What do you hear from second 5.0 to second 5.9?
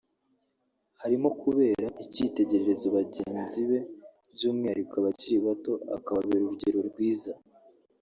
abakiri bato